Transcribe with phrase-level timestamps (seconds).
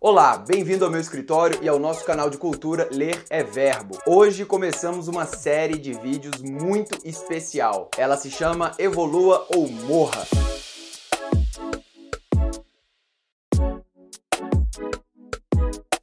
[0.00, 3.98] Olá, bem-vindo ao meu escritório e ao nosso canal de cultura Ler é Verbo.
[4.06, 7.90] Hoje começamos uma série de vídeos muito especial.
[7.98, 10.24] Ela se chama Evolua ou Morra.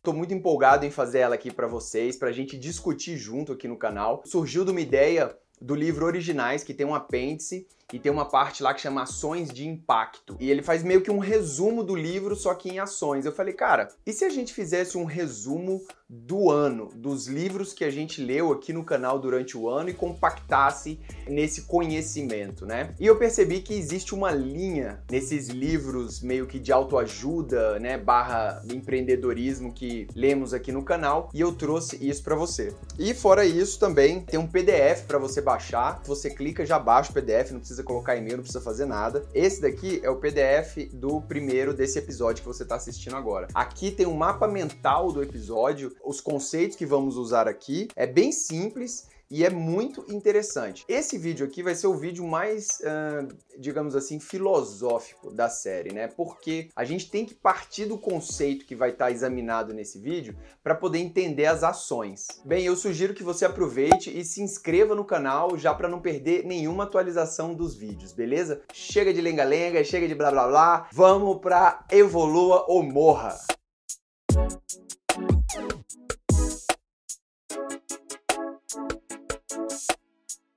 [0.04, 3.78] Tô muito empolgado em fazer ela aqui para vocês, pra gente discutir junto aqui no
[3.78, 4.24] canal.
[4.26, 8.64] Surgiu de uma ideia do livro Originais, que tem um apêndice e tem uma parte
[8.64, 10.36] lá que chama Ações de Impacto.
[10.40, 13.26] E ele faz meio que um resumo do livro, só que em ações.
[13.26, 17.84] Eu falei, cara, e se a gente fizesse um resumo do ano, dos livros que
[17.84, 22.94] a gente leu aqui no canal durante o ano e compactasse nesse conhecimento, né?
[23.00, 28.62] E eu percebi que existe uma linha nesses livros meio que de autoajuda, né, barra
[28.72, 32.76] empreendedorismo que lemos aqui no canal, e eu trouxe isso para você.
[33.00, 36.02] E fora isso também tem um PDF para você baixar.
[36.06, 39.26] Você clica, já baixa o PDF, não precisa precisa colocar e-mail, não precisa fazer nada.
[39.34, 43.48] Esse daqui é o PDF do primeiro desse episódio que você está assistindo agora.
[43.54, 47.88] Aqui tem um mapa mental do episódio, os conceitos que vamos usar aqui.
[47.96, 50.86] É bem simples e é muito interessante.
[50.88, 56.08] Esse vídeo aqui vai ser o vídeo mais, uh, digamos assim, filosófico da série, né?
[56.08, 60.36] Porque a gente tem que partir do conceito que vai estar tá examinado nesse vídeo
[60.64, 62.28] para poder entender as ações.
[62.44, 66.46] Bem, eu sugiro que você aproveite e se inscreva no canal já para não perder
[66.46, 68.62] nenhuma atualização dos vídeos, beleza?
[68.74, 73.36] Chega de lenga-lenga, chega de blá blá blá, vamos para evolua ou morra.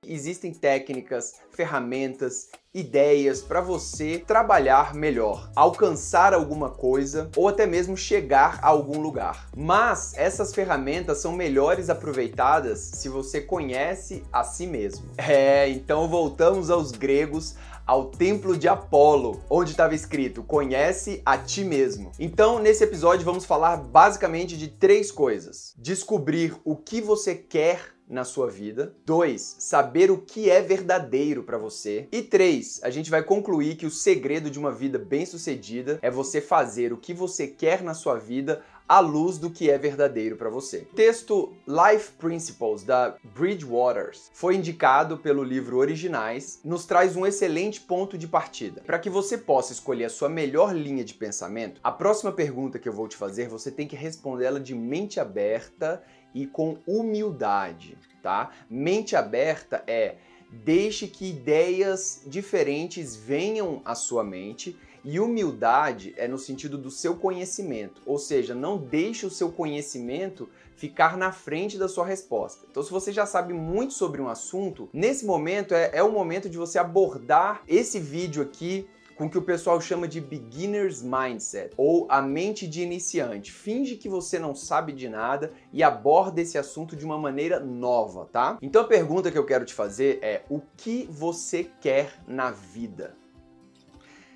[0.09, 8.59] Existem técnicas, ferramentas, ideias para você trabalhar melhor, alcançar alguma coisa ou até mesmo chegar
[8.61, 9.49] a algum lugar.
[9.55, 15.05] Mas essas ferramentas são melhores aproveitadas se você conhece a si mesmo.
[15.17, 21.63] É, então voltamos aos gregos ao templo de Apolo, onde estava escrito: Conhece a ti
[21.63, 22.11] mesmo.
[22.19, 28.23] Então, nesse episódio, vamos falar basicamente de três coisas: descobrir o que você quer na
[28.23, 28.93] sua vida.
[29.05, 32.07] Dois, saber o que é verdadeiro para você.
[32.11, 36.41] E três, a gente vai concluir que o segredo de uma vida bem-sucedida é você
[36.41, 40.49] fazer o que você quer na sua vida à luz do que é verdadeiro para
[40.49, 40.87] você.
[40.91, 47.79] O texto Life Principles da Bridgewaters foi indicado pelo livro Originais, nos traz um excelente
[47.81, 48.81] ponto de partida.
[48.81, 52.89] Para que você possa escolher a sua melhor linha de pensamento, a próxima pergunta que
[52.89, 56.01] eu vou te fazer, você tem que respondê-la de mente aberta
[56.33, 58.51] e com humildade, tá?
[58.69, 60.15] Mente aberta é
[60.51, 67.15] deixe que ideias diferentes venham à sua mente e humildade é no sentido do seu
[67.15, 72.65] conhecimento, ou seja, não deixe o seu conhecimento ficar na frente da sua resposta.
[72.69, 76.49] Então, se você já sabe muito sobre um assunto, nesse momento é, é o momento
[76.49, 78.87] de você abordar esse vídeo aqui
[79.19, 83.51] com o que o pessoal chama de beginner's mindset ou a mente de iniciante.
[83.51, 88.29] Finge que você não sabe de nada e aborda esse assunto de uma maneira nova,
[88.31, 88.57] tá?
[88.61, 93.13] Então a pergunta que eu quero te fazer é: o que você quer na vida?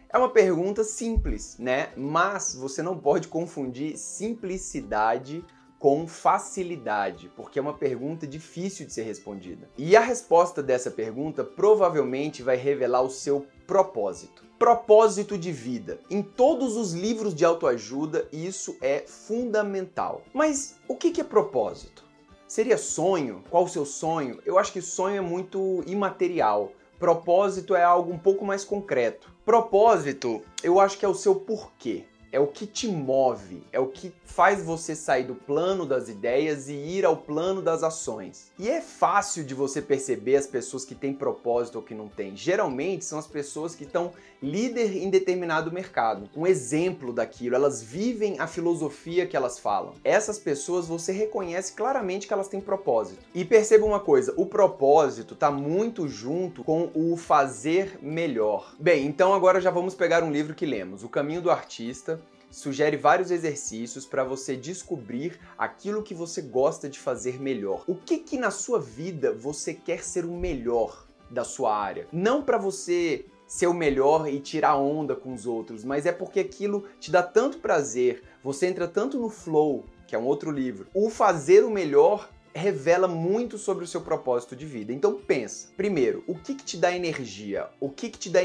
[0.10, 1.94] É uma pergunta simples, né?
[1.96, 5.46] Mas você não pode confundir simplicidade
[5.80, 9.70] com facilidade, porque é uma pergunta difícil de ser respondida.
[9.78, 14.44] E a resposta dessa pergunta provavelmente vai revelar o seu propósito.
[14.64, 16.00] Propósito de vida.
[16.10, 20.22] Em todos os livros de autoajuda, isso é fundamental.
[20.34, 22.06] Mas o que é propósito?
[22.48, 23.44] Seria sonho?
[23.50, 24.40] Qual o seu sonho?
[24.46, 26.72] Eu acho que sonho é muito imaterial.
[26.98, 29.30] Propósito é algo um pouco mais concreto.
[29.44, 33.86] Propósito, eu acho que é o seu porquê é o que te move, é o
[33.86, 38.52] que faz você sair do plano das ideias e ir ao plano das ações.
[38.58, 42.36] E é fácil de você perceber as pessoas que têm propósito ou que não têm.
[42.36, 44.12] Geralmente são as pessoas que estão
[44.42, 46.28] líder em determinado mercado.
[46.36, 49.94] Um exemplo daquilo, elas vivem a filosofia que elas falam.
[50.04, 53.24] Essas pessoas você reconhece claramente que elas têm propósito.
[53.34, 58.76] E perceba uma coisa, o propósito está muito junto com o fazer melhor.
[58.80, 62.20] Bem, então agora já vamos pegar um livro que lemos, O Caminho do Artista,
[62.54, 67.84] sugere vários exercícios para você descobrir aquilo que você gosta de fazer melhor.
[67.88, 72.08] O que que na sua vida você quer ser o melhor da sua área?
[72.14, 76.40] Não para você ser o melhor e tirar onda com os outros, mas é porque
[76.40, 80.88] aquilo te dá tanto prazer, você entra tanto no flow, que é um outro livro.
[80.94, 84.94] O fazer o melhor revela muito sobre o seu propósito de vida.
[84.94, 87.70] Então pensa, primeiro, o que, que te dá energia?
[87.80, 88.40] O que, que te dá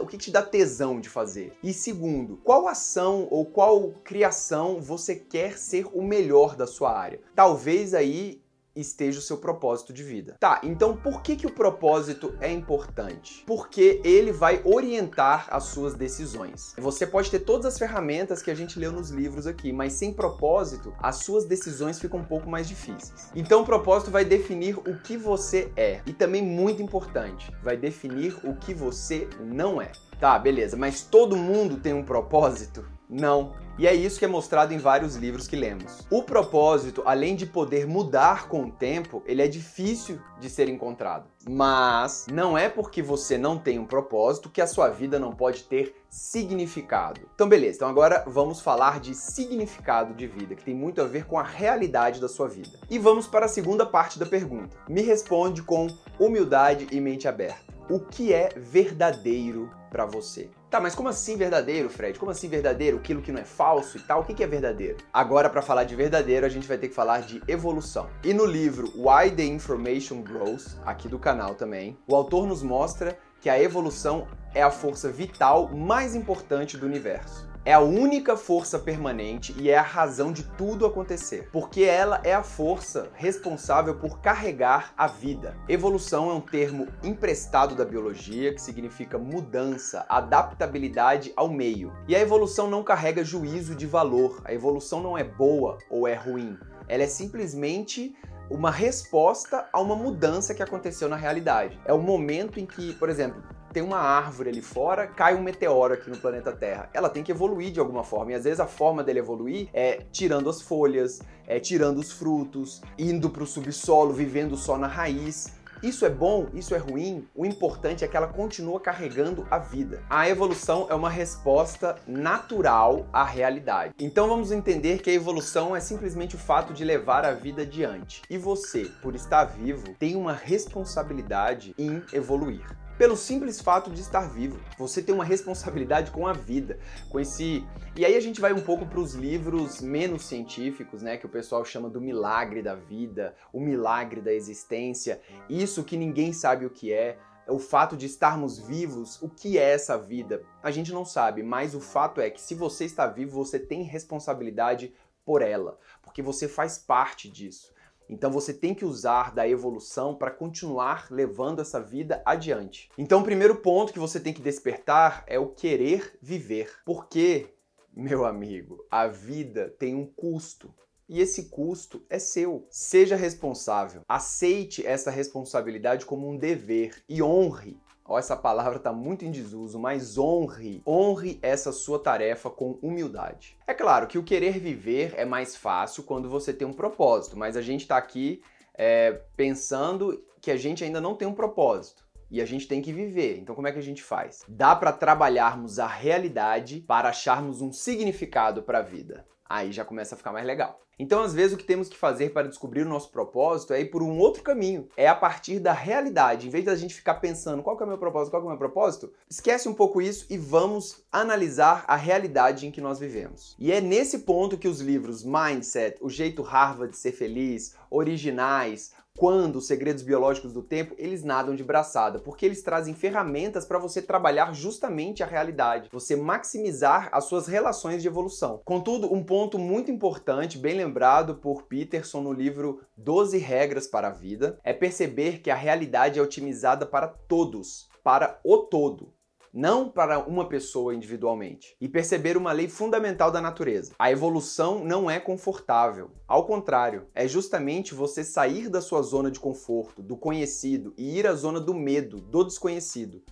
[0.00, 1.52] o que, que te dá tesão de fazer?
[1.62, 7.20] E segundo, qual ação ou qual criação você quer ser o melhor da sua área?
[7.34, 8.40] Talvez aí
[8.74, 10.36] esteja o seu propósito de vida.
[10.38, 13.42] Tá, então por que, que o propósito é importante?
[13.46, 16.74] Porque ele vai orientar as suas decisões.
[16.78, 20.12] Você pode ter todas as ferramentas que a gente leu nos livros aqui, mas sem
[20.12, 23.30] propósito, as suas decisões ficam um pouco mais difíceis.
[23.34, 26.00] Então o propósito vai definir o que você é.
[26.06, 29.92] E também muito importante, vai definir o que você não é.
[30.18, 32.84] Tá, beleza, mas todo mundo tem um propósito?
[33.10, 33.52] Não.
[33.78, 36.06] E é isso que é mostrado em vários livros que lemos.
[36.10, 41.28] O propósito, além de poder mudar com o tempo, ele é difícil de ser encontrado.
[41.48, 45.62] Mas não é porque você não tem um propósito que a sua vida não pode
[45.64, 47.22] ter significado.
[47.34, 47.76] Então, beleza.
[47.76, 51.42] Então, agora vamos falar de significado de vida, que tem muito a ver com a
[51.42, 52.78] realidade da sua vida.
[52.90, 54.76] E vamos para a segunda parte da pergunta.
[54.88, 55.86] Me responde com
[56.18, 57.69] humildade e mente aberta.
[57.90, 60.48] O que é verdadeiro para você?
[60.70, 62.16] Tá, mas como assim verdadeiro, Fred?
[62.20, 62.98] Como assim verdadeiro?
[62.98, 64.20] Aquilo que não é falso e tal?
[64.20, 64.98] O que é verdadeiro?
[65.12, 68.08] Agora, para falar de verdadeiro, a gente vai ter que falar de evolução.
[68.22, 73.18] E no livro Why the Information Grows, aqui do canal também, o autor nos mostra
[73.40, 78.78] que a evolução é a força vital mais importante do universo é a única força
[78.78, 84.20] permanente e é a razão de tudo acontecer, porque ela é a força responsável por
[84.20, 85.56] carregar a vida.
[85.68, 91.92] Evolução é um termo emprestado da biologia que significa mudança, adaptabilidade ao meio.
[92.08, 94.40] E a evolução não carrega juízo de valor.
[94.44, 96.58] A evolução não é boa ou é ruim.
[96.88, 98.14] Ela é simplesmente
[98.50, 101.80] uma resposta a uma mudança que aconteceu na realidade.
[101.84, 105.94] É o momento em que, por exemplo, tem uma árvore ali fora, cai um meteoro
[105.94, 106.88] aqui no planeta Terra.
[106.92, 108.32] Ela tem que evoluir de alguma forma.
[108.32, 112.82] E às vezes a forma dele evoluir é tirando as folhas, é tirando os frutos,
[112.98, 115.60] indo para o subsolo, vivendo só na raiz.
[115.82, 116.46] Isso é bom?
[116.52, 117.26] Isso é ruim?
[117.34, 120.02] O importante é que ela continua carregando a vida.
[120.10, 123.94] A evolução é uma resposta natural à realidade.
[123.98, 128.20] Então vamos entender que a evolução é simplesmente o fato de levar a vida adiante.
[128.28, 132.60] E você, por estar vivo, tem uma responsabilidade em evoluir
[133.00, 134.60] pelo simples fato de estar vivo.
[134.76, 137.66] Você tem uma responsabilidade com a vida, com esse.
[137.96, 141.28] E aí a gente vai um pouco para os livros menos científicos, né, que o
[141.30, 145.18] pessoal chama do milagre da vida, o milagre da existência,
[145.48, 147.16] isso que ninguém sabe o que é
[147.48, 150.42] o fato de estarmos vivos, o que é essa vida?
[150.62, 153.82] A gente não sabe, mas o fato é que se você está vivo, você tem
[153.82, 154.92] responsabilidade
[155.24, 157.72] por ela, porque você faz parte disso.
[158.10, 162.90] Então você tem que usar da evolução para continuar levando essa vida adiante.
[162.98, 166.72] Então o primeiro ponto que você tem que despertar é o querer viver.
[166.84, 167.54] Porque,
[167.94, 170.74] meu amigo, a vida tem um custo.
[171.08, 172.66] E esse custo é seu.
[172.68, 174.02] Seja responsável.
[174.08, 177.78] Aceite essa responsabilidade como um dever e honre
[178.10, 183.56] Ó, essa palavra está muito em desuso, mas honre, honre essa sua tarefa com humildade.
[183.68, 187.56] É claro que o querer viver é mais fácil quando você tem um propósito, mas
[187.56, 188.42] a gente está aqui
[188.74, 192.92] é, pensando que a gente ainda não tem um propósito e a gente tem que
[192.92, 193.38] viver.
[193.38, 194.42] Então, como é que a gente faz?
[194.48, 199.24] Dá para trabalharmos a realidade para acharmos um significado para a vida.
[199.50, 200.80] Aí já começa a ficar mais legal.
[200.96, 203.86] Então, às vezes, o que temos que fazer para descobrir o nosso propósito é ir
[203.86, 204.86] por um outro caminho.
[204.96, 206.46] É a partir da realidade.
[206.46, 208.58] Em vez da gente ficar pensando qual é o meu propósito, qual é o meu
[208.58, 213.56] propósito, esquece um pouco isso e vamos analisar a realidade em que nós vivemos.
[213.58, 218.92] E é nesse ponto que os livros Mindset, O Jeito Harvard de Ser Feliz, Originais,
[219.20, 223.78] quando os segredos biológicos do tempo, eles nadam de braçada, porque eles trazem ferramentas para
[223.78, 228.62] você trabalhar justamente a realidade, você maximizar as suas relações de evolução.
[228.64, 234.10] Contudo, um ponto muito importante, bem lembrado por Peterson no livro 12 regras para a
[234.10, 239.12] vida, é perceber que a realidade é otimizada para todos, para o todo
[239.52, 241.76] não para uma pessoa individualmente.
[241.80, 243.92] E perceber uma lei fundamental da natureza.
[243.98, 246.10] A evolução não é confortável.
[246.26, 251.26] Ao contrário, é justamente você sair da sua zona de conforto, do conhecido, e ir
[251.26, 253.22] à zona do medo, do desconhecido.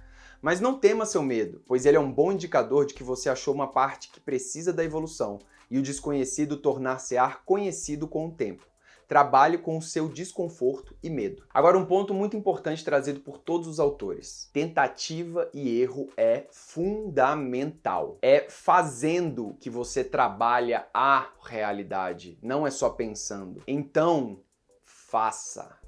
[0.40, 3.52] Mas não tema seu medo, pois ele é um bom indicador de que você achou
[3.52, 5.38] uma parte que precisa da evolução
[5.70, 8.64] e o desconhecido tornar-se-á conhecido com o tempo.
[9.08, 11.42] Trabalhe com o seu desconforto e medo.
[11.48, 18.18] Agora, um ponto muito importante trazido por todos os autores: tentativa e erro é fundamental.
[18.20, 23.62] É fazendo que você trabalha a realidade, não é só pensando.
[23.66, 24.42] Então,
[24.84, 25.78] faça,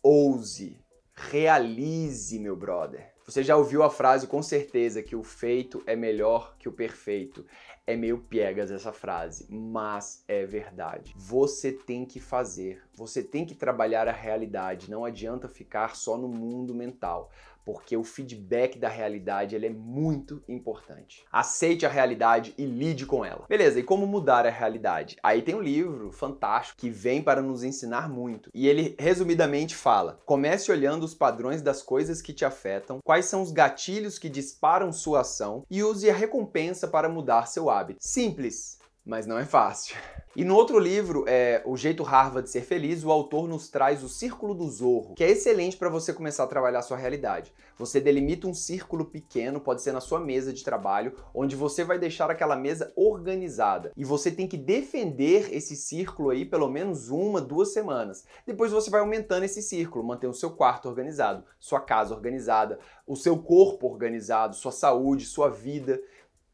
[0.00, 0.78] ouse,
[1.12, 3.12] realize, meu brother.
[3.26, 7.46] Você já ouviu a frase com certeza que o feito é melhor que o perfeito.
[7.90, 11.12] É meio piegas essa frase, mas é verdade.
[11.16, 16.28] Você tem que fazer, você tem que trabalhar a realidade, não adianta ficar só no
[16.28, 17.32] mundo mental
[17.72, 21.24] porque o feedback da realidade ele é muito importante.
[21.30, 23.46] Aceite a realidade e lide com ela.
[23.48, 25.16] Beleza, e como mudar a realidade?
[25.22, 28.50] Aí tem um livro fantástico que vem para nos ensinar muito.
[28.52, 33.40] E ele resumidamente fala: comece olhando os padrões das coisas que te afetam, quais são
[33.40, 38.00] os gatilhos que disparam sua ação e use a recompensa para mudar seu hábito.
[38.02, 38.79] Simples,
[39.10, 39.96] mas não é fácil.
[40.36, 44.04] E no outro livro, é, O Jeito Harvard de Ser Feliz, o autor nos traz
[44.04, 47.52] o Círculo do Zorro, que é excelente para você começar a trabalhar a sua realidade.
[47.76, 51.98] Você delimita um círculo pequeno, pode ser na sua mesa de trabalho, onde você vai
[51.98, 53.90] deixar aquela mesa organizada.
[53.96, 58.24] E você tem que defender esse círculo aí pelo menos uma, duas semanas.
[58.46, 63.16] Depois você vai aumentando esse círculo, manter o seu quarto organizado, sua casa organizada, o
[63.16, 66.00] seu corpo organizado, sua saúde, sua vida.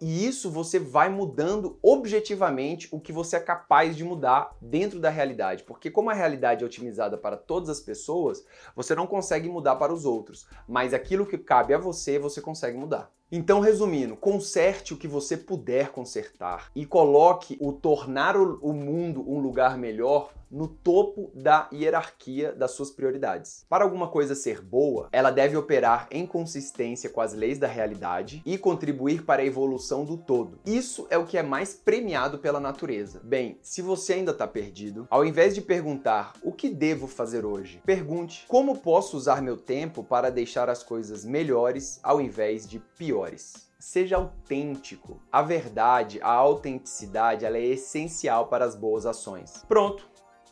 [0.01, 5.09] E isso você vai mudando objetivamente o que você é capaz de mudar dentro da
[5.09, 5.65] realidade.
[5.65, 9.95] Porque, como a realidade é otimizada para todas as pessoas, você não consegue mudar para
[9.95, 10.47] os outros.
[10.69, 13.11] Mas aquilo que cabe a você, você consegue mudar.
[13.31, 19.41] Então, resumindo, conserte o que você puder consertar e coloque o tornar o mundo um
[19.41, 23.67] lugar melhor no topo da hierarquia das suas prioridades.
[23.69, 28.43] Para alguma coisa ser boa, ela deve operar em consistência com as leis da realidade
[28.47, 30.61] e contribuir para a evolução do todo.
[30.65, 33.21] Isso é o que é mais premiado pela natureza.
[33.25, 37.83] Bem, se você ainda está perdido, ao invés de perguntar o que devo fazer hoje,
[37.85, 43.16] pergunte como posso usar meu tempo para deixar as coisas melhores ao invés de piores
[43.17, 43.67] piores.
[43.79, 45.21] Seja autêntico.
[45.33, 49.65] A verdade, a autenticidade, ela é essencial para as boas ações.
[49.67, 50.09] Pronto.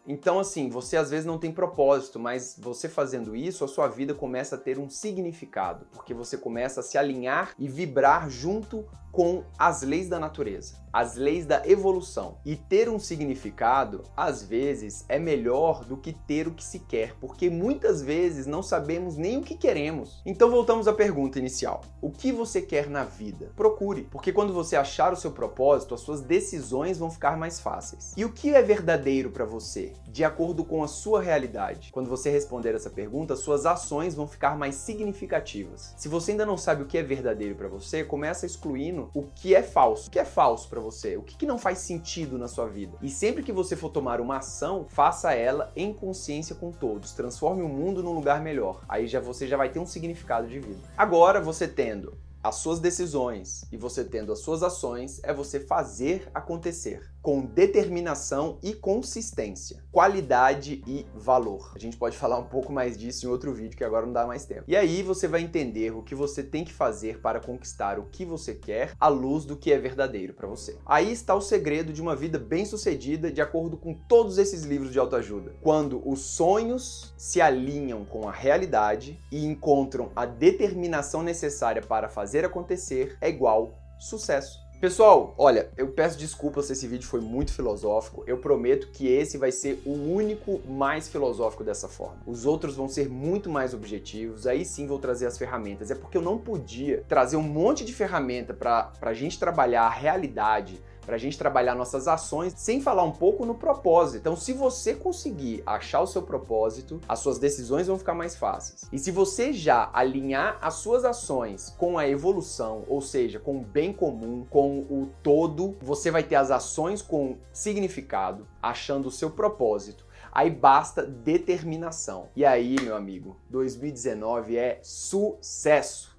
[0.06, 4.14] Então, assim, você às vezes não tem propósito, mas você fazendo isso, a sua vida
[4.14, 9.44] começa a ter um significado, porque você começa a se alinhar e vibrar junto com
[9.59, 12.38] as leis da natureza, as leis da evolução.
[12.44, 17.16] E ter um significado, às vezes, é melhor do que ter o que se quer,
[17.20, 20.22] porque muitas vezes não sabemos nem o que queremos.
[20.24, 23.50] Então voltamos à pergunta inicial: o que você quer na vida?
[23.56, 28.14] Procure, porque quando você achar o seu propósito, as suas decisões vão ficar mais fáceis.
[28.16, 31.90] E o que é verdadeiro para você, de acordo com a sua realidade?
[31.90, 35.92] Quando você responder essa pergunta, suas ações vão ficar mais significativas.
[35.96, 39.56] Se você ainda não sabe o que é verdadeiro para você, começa excluindo o que
[39.56, 40.06] é falso.
[40.06, 41.17] O que é falso para você?
[41.17, 42.99] O que, que não faz sentido na sua vida?
[43.00, 47.12] E sempre que você for tomar uma ação, faça ela em consciência com todos.
[47.12, 48.85] Transforme o mundo num lugar melhor.
[48.88, 50.81] Aí já você já vai ter um significado de vida.
[50.97, 56.29] Agora você tendo as suas decisões e você tendo as suas ações, é você fazer
[56.35, 61.73] acontecer com determinação e consistência, qualidade e valor.
[61.75, 64.26] A gente pode falar um pouco mais disso em outro vídeo que agora não dá
[64.26, 64.64] mais tempo.
[64.69, 68.26] E aí você vai entender o que você tem que fazer para conquistar o que
[68.26, 70.76] você quer à luz do que é verdadeiro para você.
[70.85, 74.99] Aí está o segredo de uma vida bem-sucedida de acordo com todos esses livros de
[74.99, 75.54] autoajuda.
[75.62, 82.45] Quando os sonhos se alinham com a realidade e encontram a determinação necessária para fazer
[82.45, 84.63] acontecer, é igual sucesso.
[84.81, 88.23] Pessoal, olha, eu peço desculpas se esse vídeo foi muito filosófico.
[88.26, 92.21] Eu prometo que esse vai ser o único mais filosófico dessa forma.
[92.26, 94.47] Os outros vão ser muito mais objetivos.
[94.47, 95.90] Aí sim vou trazer as ferramentas.
[95.90, 99.90] É porque eu não podia trazer um monte de ferramenta para a gente trabalhar a
[99.90, 104.20] realidade para a gente trabalhar nossas ações sem falar um pouco no propósito.
[104.20, 108.84] Então, se você conseguir achar o seu propósito, as suas decisões vão ficar mais fáceis.
[108.92, 113.64] E se você já alinhar as suas ações com a evolução, ou seja, com o
[113.64, 119.30] bem comum, com o todo, você vai ter as ações com significado, achando o seu
[119.30, 120.04] propósito.
[120.32, 122.28] Aí basta determinação.
[122.34, 126.13] E aí, meu amigo, 2019 é sucesso!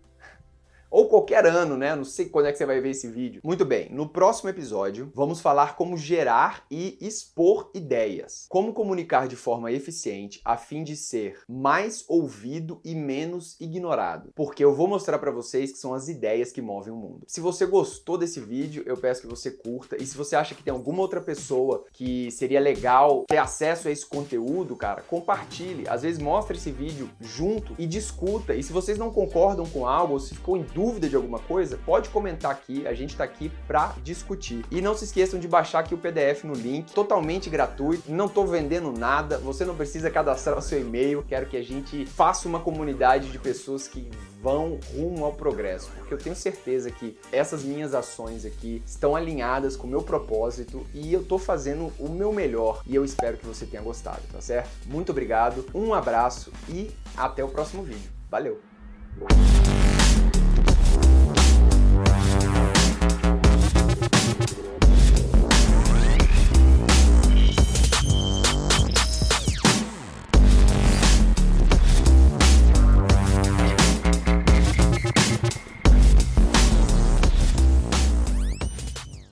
[0.95, 1.93] Ou qualquer ano, né?
[1.93, 3.41] Não sei quando é que você vai ver esse vídeo.
[3.43, 9.35] Muito bem, no próximo episódio vamos falar como gerar e expor ideias, como comunicar de
[9.35, 15.19] forma eficiente a fim de ser mais ouvido e menos ignorado, porque eu vou mostrar
[15.19, 17.25] para vocês que são as ideias que movem o mundo.
[17.27, 20.63] Se você gostou desse vídeo, eu peço que você curta e se você acha que
[20.63, 25.89] tem alguma outra pessoa que seria legal ter acesso a esse conteúdo, cara, compartilhe.
[25.89, 28.55] Às vezes mostra esse vídeo junto e discuta.
[28.55, 31.39] E se vocês não concordam com algo ou se ficou em dúvida dúvida de alguma
[31.39, 34.63] coisa, pode comentar aqui, a gente está aqui para discutir.
[34.69, 38.45] E não se esqueçam de baixar aqui o PDF no link, totalmente gratuito, não estou
[38.45, 42.59] vendendo nada, você não precisa cadastrar o seu e-mail, quero que a gente faça uma
[42.59, 44.07] comunidade de pessoas que
[44.43, 49.75] vão rumo ao progresso, porque eu tenho certeza que essas minhas ações aqui estão alinhadas
[49.75, 53.45] com o meu propósito e eu estou fazendo o meu melhor e eu espero que
[53.47, 54.69] você tenha gostado, tá certo?
[54.85, 58.11] Muito obrigado, um abraço e até o próximo vídeo.
[58.29, 58.61] Valeu!